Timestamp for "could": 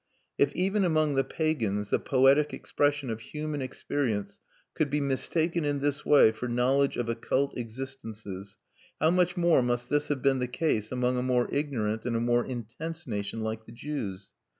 4.73-4.89